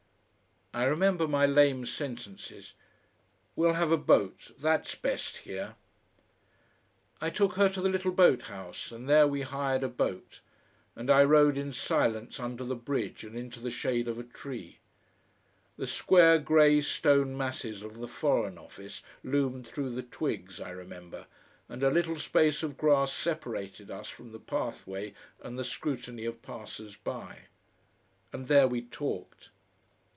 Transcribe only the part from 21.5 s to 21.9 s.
and